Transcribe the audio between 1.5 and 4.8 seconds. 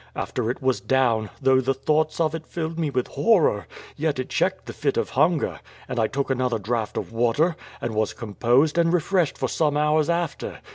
the thoughts of it filled me with horror, yet it checked the